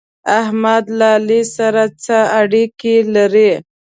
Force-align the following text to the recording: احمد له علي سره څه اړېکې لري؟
احمد 0.39 0.85
له 0.97 1.07
علي 1.17 1.41
سره 1.55 1.83
څه 2.03 2.17
اړېکې 2.41 2.95
لري؟ 3.15 3.51